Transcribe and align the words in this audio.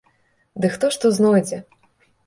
Ды 0.63 0.71
хто 0.77 0.91
што 0.95 1.05
знойдзе! 1.21 1.65